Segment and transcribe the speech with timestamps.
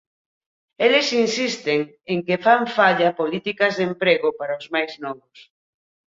[0.85, 1.79] Eles insisten
[2.11, 5.37] en que fan falla políticas de emprego para os máis novos.